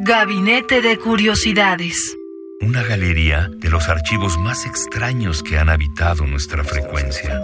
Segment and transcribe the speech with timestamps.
[0.00, 2.16] Gabinete de Curiosidades.
[2.60, 7.42] Una galería de los archivos más extraños que han habitado nuestra frecuencia.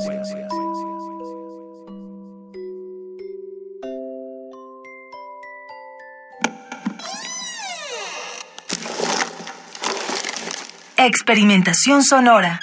[10.96, 12.60] Experimentación sonora.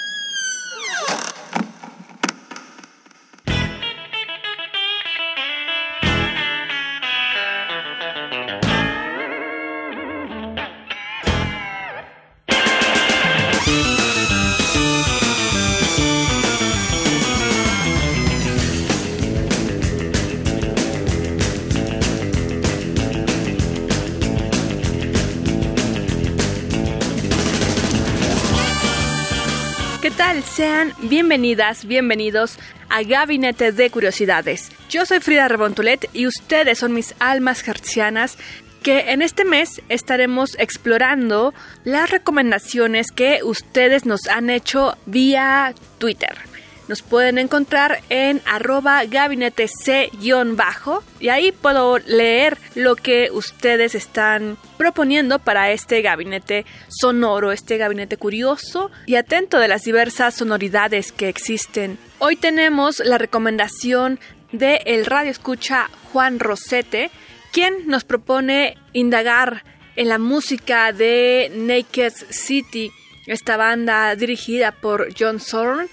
[30.62, 32.56] Sean bienvenidas, bienvenidos
[32.88, 34.70] a Gabinete de Curiosidades.
[34.88, 38.38] Yo soy Frida Rebontulet y ustedes son mis almas hercianas
[38.80, 46.51] que en este mes estaremos explorando las recomendaciones que ustedes nos han hecho vía Twitter.
[46.88, 54.56] Nos pueden encontrar en arroba gabinete C-bajo y ahí puedo leer lo que ustedes están
[54.78, 61.28] proponiendo para este gabinete sonoro, este gabinete curioso y atento de las diversas sonoridades que
[61.28, 61.98] existen.
[62.18, 64.18] Hoy tenemos la recomendación
[64.50, 67.10] de el radio escucha Juan Rosete,
[67.52, 69.64] quien nos propone indagar
[69.96, 72.90] en la música de Naked City,
[73.26, 75.88] esta banda dirigida por John Zorn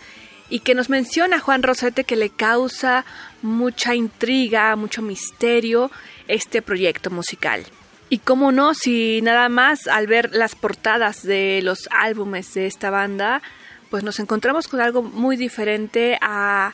[0.50, 3.06] y que nos menciona Juan Rosete que le causa
[3.42, 5.92] mucha intriga, mucho misterio
[6.28, 7.66] este proyecto musical.
[8.10, 12.90] Y cómo no, si nada más al ver las portadas de los álbumes de esta
[12.90, 13.42] banda,
[13.90, 16.74] pues nos encontramos con algo muy diferente a,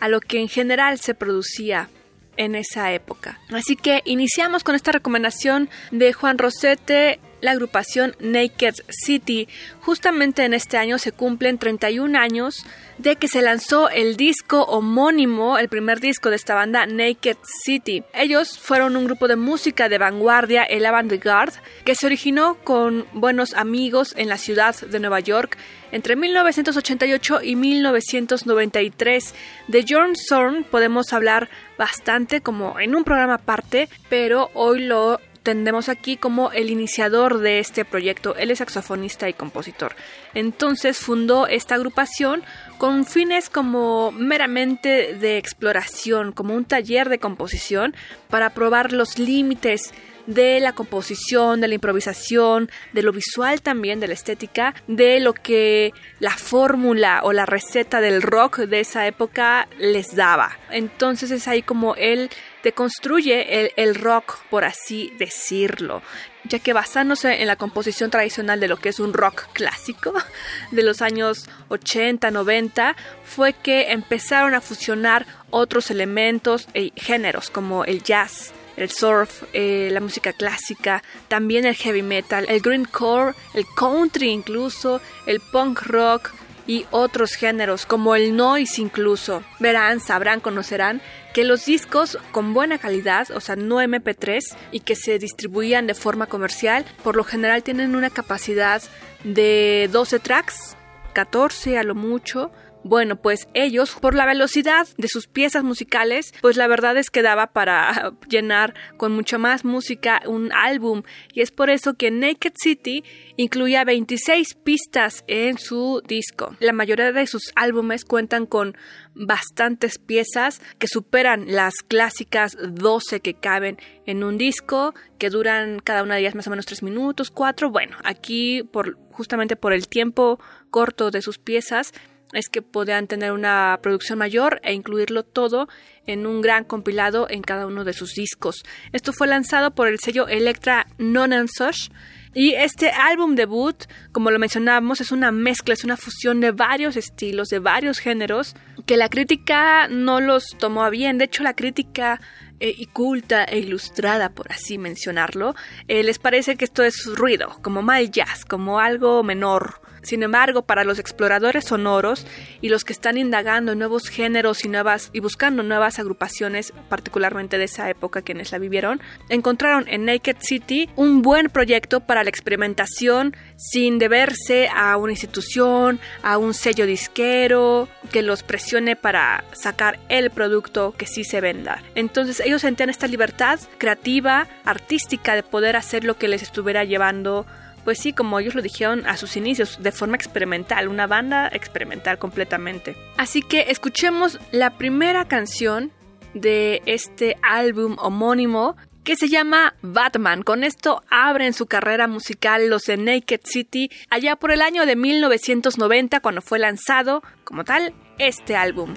[0.00, 1.88] a lo que en general se producía
[2.36, 3.38] en esa época.
[3.52, 9.48] Así que iniciamos con esta recomendación de Juan Rosete la agrupación Naked City.
[9.80, 12.64] Justamente en este año se cumplen 31 años
[12.96, 18.04] de que se lanzó el disco homónimo, el primer disco de esta banda, Naked City.
[18.14, 23.54] Ellos fueron un grupo de música de vanguardia, el avant-garde, que se originó con buenos
[23.54, 25.58] amigos en la ciudad de Nueva York
[25.90, 29.34] entre 1988 y 1993.
[29.68, 35.88] De John Zorn podemos hablar bastante como en un programa aparte, pero hoy lo tendemos
[35.88, 38.36] aquí como el iniciador de este proyecto.
[38.36, 39.94] Él es saxofonista y compositor.
[40.34, 42.42] Entonces fundó esta agrupación
[42.78, 47.94] con fines como meramente de exploración, como un taller de composición
[48.28, 49.92] para probar los límites
[50.26, 55.34] de la composición, de la improvisación, de lo visual también, de la estética, de lo
[55.34, 60.56] que la fórmula o la receta del rock de esa época les daba.
[60.70, 62.30] Entonces es ahí como él
[62.62, 66.02] deconstruye el, el rock, por así decirlo
[66.44, 70.12] ya que basándose en la composición tradicional de lo que es un rock clásico
[70.70, 77.84] de los años 80, 90, fue que empezaron a fusionar otros elementos y géneros como
[77.84, 83.66] el jazz, el surf, eh, la música clásica, también el heavy metal, el greencore, el
[83.76, 86.30] country incluso, el punk rock
[86.66, 89.42] y otros géneros como el noise incluso.
[89.58, 91.00] Verán, sabrán, conocerán
[91.32, 94.40] que los discos con buena calidad, o sea, no MP3
[94.70, 98.82] y que se distribuían de forma comercial, por lo general tienen una capacidad
[99.24, 100.76] de 12 tracks,
[101.14, 102.50] 14 a lo mucho,
[102.84, 107.22] bueno, pues ellos, por la velocidad de sus piezas musicales, pues la verdad es que
[107.22, 111.02] daba para llenar con mucha más música un álbum.
[111.32, 113.04] Y es por eso que Naked City
[113.36, 116.56] incluía 26 pistas en su disco.
[116.60, 118.76] La mayoría de sus álbumes cuentan con
[119.14, 126.02] bastantes piezas que superan las clásicas 12 que caben en un disco, que duran cada
[126.02, 127.70] una de ellas más o menos 3 minutos, 4.
[127.70, 130.40] Bueno, aquí por justamente por el tiempo
[130.70, 131.92] corto de sus piezas
[132.32, 135.68] es que podían tener una producción mayor e incluirlo todo
[136.06, 138.62] en un gran compilado en cada uno de sus discos.
[138.92, 141.88] Esto fue lanzado por el sello Electra Nonansosh
[142.34, 146.96] y este álbum debut, como lo mencionábamos, es una mezcla, es una fusión de varios
[146.96, 148.54] estilos, de varios géneros,
[148.86, 151.18] que la crítica no los tomó a bien.
[151.18, 152.22] De hecho, la crítica
[152.58, 155.54] eh, y culta e ilustrada, por así mencionarlo,
[155.88, 160.62] eh, les parece que esto es ruido, como mal jazz, como algo menor, sin embargo,
[160.62, 162.26] para los exploradores sonoros
[162.60, 167.64] y los que están indagando nuevos géneros y nuevas y buscando nuevas agrupaciones, particularmente de
[167.64, 173.36] esa época quienes la vivieron, encontraron en Naked City un buen proyecto para la experimentación
[173.56, 180.30] sin deberse a una institución, a un sello disquero que los presione para sacar el
[180.30, 181.82] producto que sí se venda.
[181.94, 187.46] Entonces ellos sentían esta libertad creativa, artística de poder hacer lo que les estuviera llevando
[187.84, 192.18] pues sí, como ellos lo dijeron a sus inicios, de forma experimental, una banda experimental
[192.18, 192.96] completamente.
[193.16, 195.92] Así que escuchemos la primera canción
[196.34, 200.42] de este álbum homónimo que se llama Batman.
[200.42, 204.96] Con esto abren su carrera musical los de Naked City allá por el año de
[204.96, 208.94] 1990 cuando fue lanzado como tal este álbum.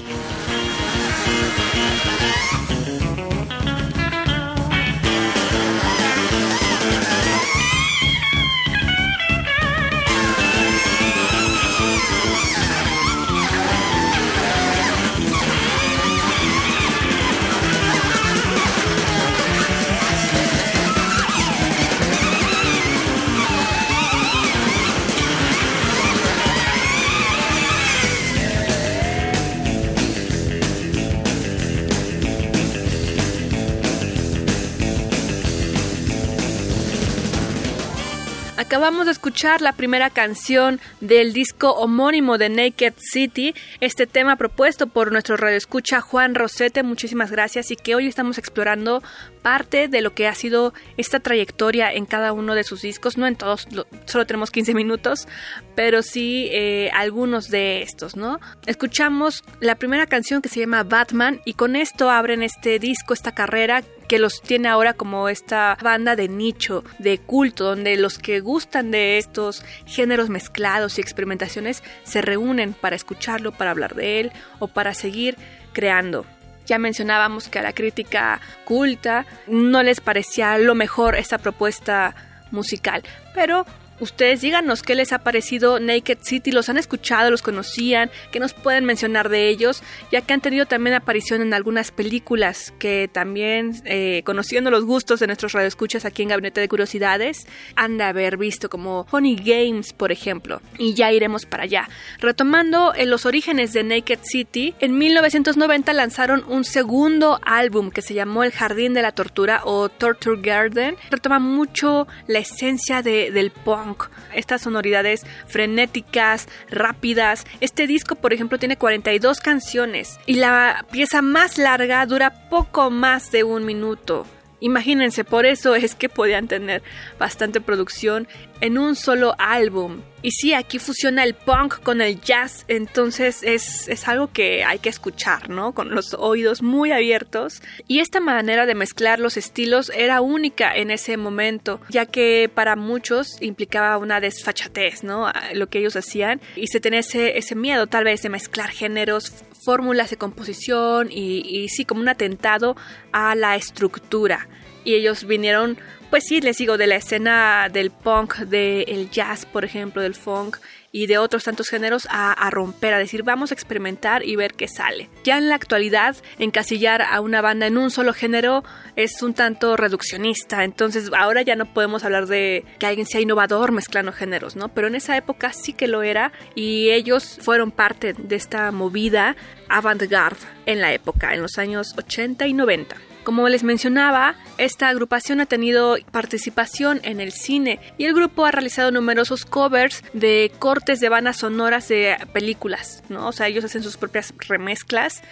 [38.76, 44.88] Acabamos de escuchar la primera canción del disco homónimo de Naked City, este tema propuesto
[44.88, 49.02] por nuestro radioescucha Juan Rosete, muchísimas gracias y que hoy estamos explorando
[49.42, 53.28] parte de lo que ha sido esta trayectoria en cada uno de sus discos, no
[53.28, 53.66] en todos,
[54.08, 55.30] solo tenemos 15 minutos,
[55.74, 58.42] pero sí eh, algunos de estos, ¿no?
[58.66, 63.34] Escuchamos la primera canción que se llama Batman y con esto abren este disco, esta
[63.34, 68.40] carrera que los tiene ahora como esta banda de nicho, de culto, donde los que
[68.40, 74.32] gustan de estos géneros mezclados y experimentaciones se reúnen para escucharlo, para hablar de él
[74.60, 75.38] o para seguir
[75.74, 76.26] creando.
[76.66, 82.16] Ya mencionábamos que a la crítica culta no les parecía lo mejor esta propuesta
[82.52, 83.04] musical,
[83.34, 83.66] pero
[84.00, 88.54] Ustedes díganos qué les ha parecido Naked City, los han escuchado, los conocían, qué nos
[88.54, 93.82] pueden mencionar de ellos, ya que han tenido también aparición en algunas películas que también,
[93.86, 97.48] eh, conociendo los gustos de nuestros radioescuchas aquí en Gabinete de Curiosidades,
[97.78, 101.88] han de haber visto como Honey Games, por ejemplo, y ya iremos para allá.
[102.20, 108.44] Retomando los orígenes de Naked City, en 1990 lanzaron un segundo álbum que se llamó
[108.44, 110.98] El Jardín de la Tortura o Torture Garden.
[111.10, 113.85] Retoma mucho la esencia de, del punk
[114.34, 117.46] estas sonoridades frenéticas, rápidas.
[117.60, 123.32] Este disco, por ejemplo, tiene 42 canciones y la pieza más larga dura poco más
[123.32, 124.26] de un minuto.
[124.60, 126.82] Imagínense, por eso es que podían tener
[127.20, 128.28] bastante producción
[128.62, 130.02] en un solo álbum.
[130.26, 134.80] Y sí, aquí fusiona el punk con el jazz, entonces es, es, algo que hay
[134.80, 135.76] que escuchar, ¿no?
[135.76, 137.62] Con los oídos muy abiertos.
[137.88, 142.76] Y esta manera de mezclar los estilos era única en ese momento, ya que para
[142.76, 145.32] muchos implicaba una desfachatez, ¿no?
[145.54, 146.42] Lo que ellos hacían.
[146.56, 149.32] Y se tenía ese, miedo tal vez de mezclar géneros,
[149.64, 152.76] fórmulas de composición y sí, como un atentado
[153.12, 154.48] a la estructura.
[154.86, 155.78] Y ellos vinieron
[156.10, 160.58] pues sí, les digo, de la escena del punk, del jazz, por ejemplo, del funk
[160.92, 164.70] y de otros tantos géneros a, romper, a decir, vamos a experimentar y ver qué
[164.70, 165.10] sale.
[165.26, 168.64] Ya en la actualidad, encasillar a una banda en un solo género
[168.96, 173.74] es un tanto reduccionista, entonces ahora ya no podemos hablar de que alguien sea innovador
[173.74, 174.70] mezclando géneros, ¿no?
[174.70, 179.36] Pero en esa época sí que lo era y ellos fueron parte de esta movida
[179.68, 182.96] avant-garde en la época, en los años 80 y 90.
[183.26, 188.52] Como les mencionaba, esta agrupación ha tenido participación en el cine y el grupo ha
[188.52, 193.28] realizado numerosos covers de cortes de bandas sonoras de películas, ¿no?
[193.28, 195.24] O sea, ellos hacen sus propias remezclas.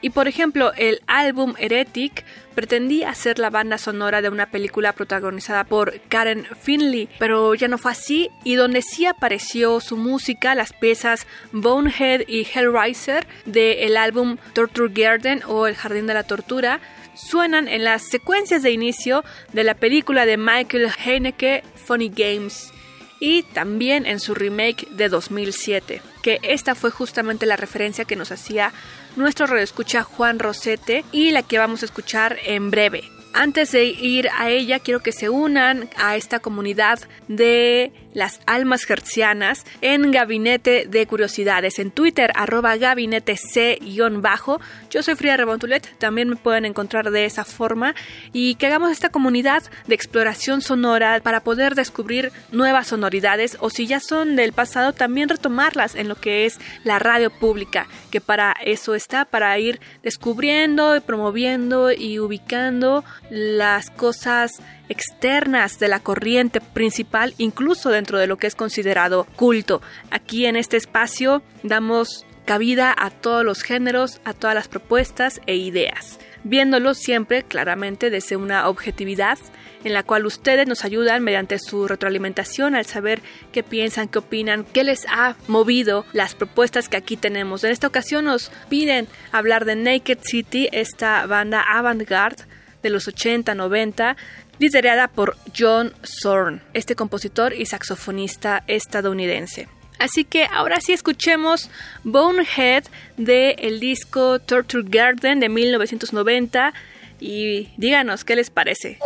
[0.00, 2.24] Y por ejemplo, el álbum Heretic
[2.56, 7.78] pretendía ser la banda sonora de una película protagonizada por Karen Finley, pero ya no
[7.78, 14.36] fue así y donde sí apareció su música, las piezas Bonehead y Hellraiser del álbum
[14.52, 16.80] Torture Garden o El Jardín de la Tortura,
[17.16, 22.72] suenan en las secuencias de inicio de la película de Michael Haneke Funny Games
[23.18, 28.30] y también en su remake de 2007, que esta fue justamente la referencia que nos
[28.30, 28.72] hacía
[29.16, 33.15] nuestro radioescucha Juan Rosete y la que vamos a escuchar en breve.
[33.36, 38.84] Antes de ir a ella, quiero que se unan a esta comunidad de las almas
[38.84, 41.78] gercianas en Gabinete de Curiosidades.
[41.78, 44.58] En Twitter, arroba gabinete C-bajo.
[44.88, 47.94] Yo soy Frida Rebontulet, también me pueden encontrar de esa forma.
[48.32, 53.86] Y que hagamos esta comunidad de exploración sonora para poder descubrir nuevas sonoridades o si
[53.86, 58.56] ya son del pasado, también retomarlas en lo que es la radio pública, que para
[58.64, 64.52] eso está, para ir descubriendo, promoviendo y ubicando las cosas
[64.88, 69.82] externas de la corriente principal, incluso dentro de lo que es considerado culto.
[70.10, 75.56] Aquí en este espacio damos cabida a todos los géneros, a todas las propuestas e
[75.56, 79.38] ideas, viéndolo siempre claramente desde una objetividad
[79.84, 83.20] en la cual ustedes nos ayudan mediante su retroalimentación al saber
[83.52, 87.62] qué piensan, qué opinan, qué les ha movido las propuestas que aquí tenemos.
[87.62, 92.44] En esta ocasión nos piden hablar de Naked City, esta banda avant-garde
[92.82, 94.16] de los 80, 90,
[94.58, 99.68] liderada por John Zorn, este compositor y saxofonista estadounidense.
[99.98, 101.70] Así que ahora sí escuchemos
[102.04, 102.84] Bonehead
[103.16, 106.74] de el disco Torture Garden de 1990
[107.18, 108.98] y díganos qué les parece.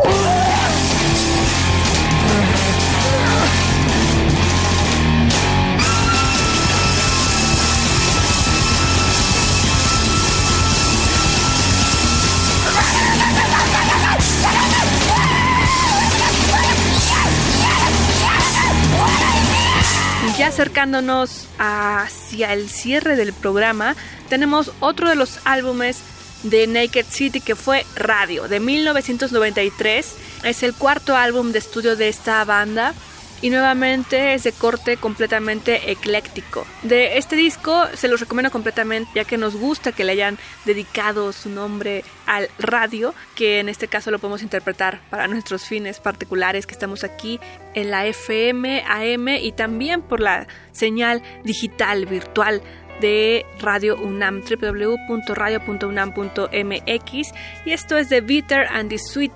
[20.61, 23.97] Acercándonos hacia el cierre del programa,
[24.29, 26.00] tenemos otro de los álbumes
[26.43, 30.17] de Naked City que fue Radio de 1993.
[30.45, 32.93] Es el cuarto álbum de estudio de esta banda
[33.42, 36.64] y nuevamente es de corte completamente ecléctico.
[36.82, 41.32] De este disco se los recomiendo completamente ya que nos gusta que le hayan dedicado
[41.32, 46.66] su nombre al radio, que en este caso lo podemos interpretar para nuestros fines particulares
[46.66, 47.38] que estamos aquí
[47.75, 52.62] en la FM, AM y también por la señal digital virtual
[53.00, 57.32] de Radio UNAM, www.radio.unam.mx
[57.64, 59.32] y esto es The Bitter and the Sweet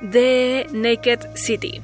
[0.00, 1.80] de Naked City.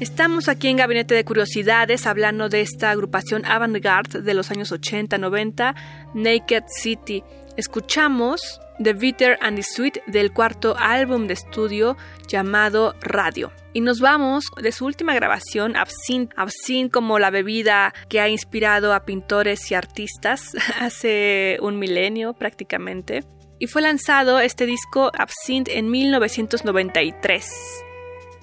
[0.00, 5.74] Estamos aquí en Gabinete de Curiosidades hablando de esta agrupación avant-garde de los años 80-90,
[6.14, 7.22] Naked City.
[7.56, 11.96] Escuchamos The Bitter and the Sweet del cuarto álbum de estudio
[12.28, 13.52] llamado Radio.
[13.72, 18.94] Y nos vamos de su última grabación, Absinthe, Absinthe como la bebida que ha inspirado
[18.94, 23.24] a pintores y artistas hace un milenio prácticamente.
[23.58, 27.84] Y fue lanzado este disco Absinthe en 1993.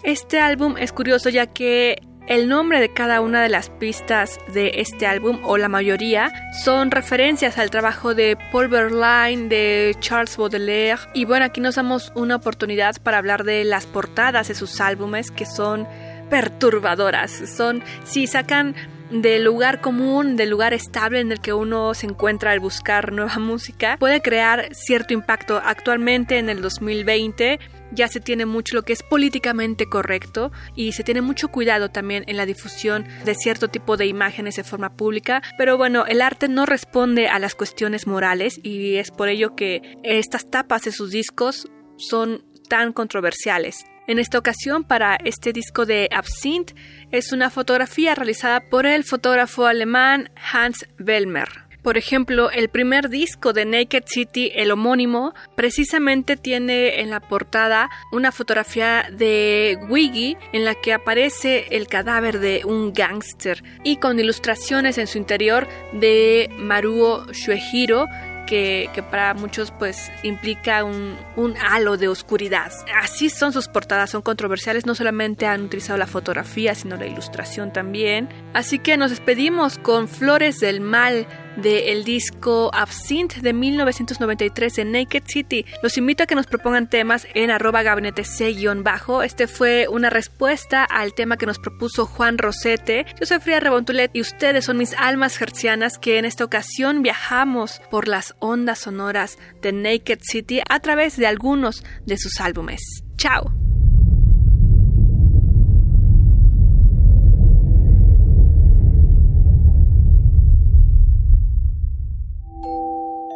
[0.03, 4.73] Este álbum es curioso ya que el nombre de cada una de las pistas de
[4.75, 6.31] este álbum, o la mayoría,
[6.63, 11.01] son referencias al trabajo de Paul Verlaine, de Charles Baudelaire.
[11.13, 15.31] Y bueno, aquí nos damos una oportunidad para hablar de las portadas de sus álbumes
[15.31, 15.87] que son
[16.29, 17.31] perturbadoras.
[17.31, 18.75] Son, si sacan
[19.11, 23.37] del lugar común, del lugar estable en el que uno se encuentra al buscar nueva
[23.37, 25.61] música, puede crear cierto impacto.
[25.63, 27.59] Actualmente en el 2020
[27.91, 32.23] ya se tiene mucho lo que es políticamente correcto y se tiene mucho cuidado también
[32.27, 36.47] en la difusión de cierto tipo de imágenes de forma pública, pero bueno, el arte
[36.47, 41.11] no responde a las cuestiones morales y es por ello que estas tapas de sus
[41.11, 43.85] discos son tan controversiales.
[44.07, 46.75] En esta ocasión, para este disco de Absinthe,
[47.11, 51.64] es una fotografía realizada por el fotógrafo alemán Hans Bellmer.
[51.85, 57.91] Por ejemplo, el primer disco de Naked City, el homónimo, precisamente tiene en la portada
[58.11, 64.19] una fotografía de Wiggy en la que aparece el cadáver de un gángster y con
[64.19, 68.07] ilustraciones en su interior de Maruo Shuehiro
[68.47, 72.71] que, para muchos pues implica un, un, halo de oscuridad.
[73.01, 77.73] Así son sus portadas, son controversiales, no solamente han utilizado la fotografía, sino la ilustración
[77.73, 78.29] también.
[78.53, 81.27] Así que nos despedimos con Flores del Mal
[81.57, 85.65] del disco Absinthe de 1993 de Naked City.
[85.81, 89.23] Los invito a que nos propongan temas en arroba gabinete C-bajo.
[89.23, 93.05] Este fue una respuesta al tema que nos propuso Juan Rosete.
[93.19, 97.81] Yo soy Frida Rebontulet y ustedes son mis almas hercianas que en esta ocasión viajamos
[97.89, 102.81] por las ondas sonoras de Naked City a través de algunos de sus álbumes.
[103.17, 103.64] ¡Chao!